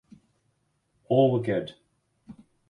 [1.09, 1.75] All were good.